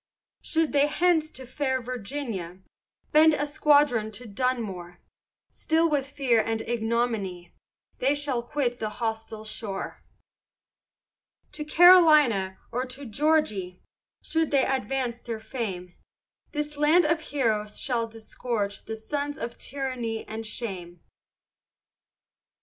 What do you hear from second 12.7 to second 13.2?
or to